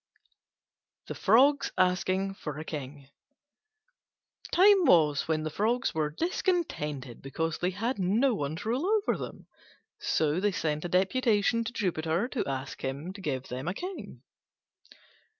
[1.05, 3.07] THE FROGS ASKING FOR A KING
[4.51, 9.15] Time was when the Frogs were discontented because they had no one to rule over
[9.15, 9.45] them:
[9.99, 14.23] so they sent a deputation to Jupiter to ask him to give them a King.